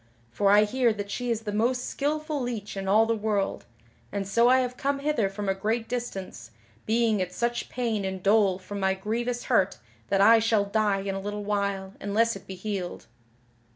[0.31, 3.65] For I hear that she is the most skilful leech in all the world,
[4.11, 6.49] and so I have come hither from a great distance,
[6.87, 9.77] being in such pain and dole from my grievous hurt
[10.09, 13.05] that I shall die in a little while unless it be healed."